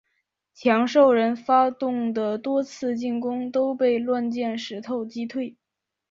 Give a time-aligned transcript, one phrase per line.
[0.55, 5.55] 强兽人发动的多次进攻都被乱箭石头击退。